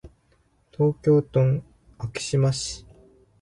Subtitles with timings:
[0.71, 1.61] 東京都
[1.99, 2.87] 昭島市